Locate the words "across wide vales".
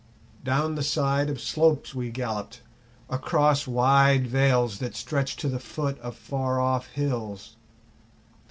3.07-4.79